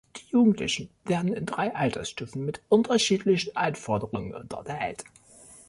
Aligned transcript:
Die 0.17 0.31
Jugendlichen 0.31 0.89
werden 1.05 1.31
in 1.31 1.45
drei 1.45 1.75
Altersstufen 1.75 2.43
mit 2.43 2.63
unterschiedlichen 2.69 3.55
Anforderungen 3.55 4.33
unterteilt. 4.33 5.03